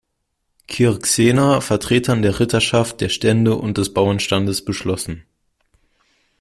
Cirksena, 0.67 1.61
Vertretern 1.61 2.23
der 2.23 2.39
Ritterschaft, 2.39 3.01
der 3.01 3.09
Stände 3.09 3.53
und 3.55 3.77
des 3.77 3.93
Bauernstandes 3.93 4.65
beschlossen. 4.65 5.25